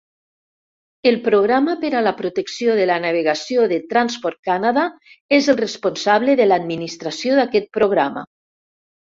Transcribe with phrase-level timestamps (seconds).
[1.09, 4.87] El programa per a la protecció de la navegació de Transport Canada
[5.39, 8.27] és el responsable de l'administració d'aquest programa.